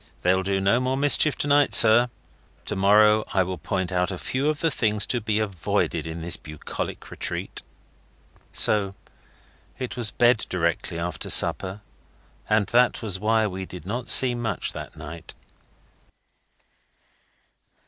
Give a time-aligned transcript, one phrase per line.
[0.23, 2.09] They'll do no more mischief to night, sir.
[2.65, 6.23] To morrow I will point out a few of the things to be avoided in
[6.23, 7.61] this bucolic retreat.'
[8.51, 8.95] So
[9.77, 11.81] it was bed directly after supper,
[12.49, 15.35] and that was why we did not see much that night.